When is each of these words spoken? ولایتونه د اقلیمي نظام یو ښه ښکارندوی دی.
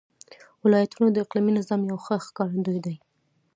ولایتونه 0.63 1.07
د 1.11 1.17
اقلیمي 1.23 1.51
نظام 1.59 1.81
یو 1.89 1.97
ښه 2.05 2.15
ښکارندوی 2.25 2.79
دی. 2.85 2.95